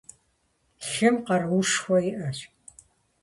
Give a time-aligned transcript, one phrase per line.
[0.89, 2.39] Лъым къаруушхуэ иӀэщ.